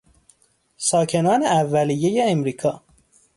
[0.77, 2.81] ساکنان اولیهی امریکا